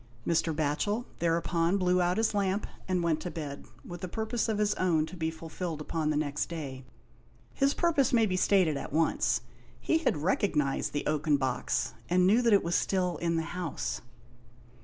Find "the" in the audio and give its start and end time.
6.09-6.17, 10.93-11.05, 13.35-13.43